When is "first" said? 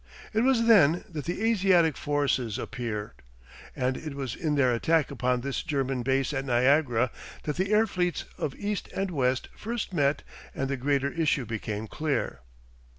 9.55-9.93